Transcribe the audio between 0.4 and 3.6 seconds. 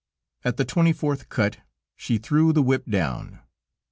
At the twenty fourth cut, she threw the whip down.